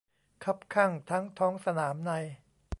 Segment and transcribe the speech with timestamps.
[0.43, 2.11] คับคั่งทั้งท้องสนามใน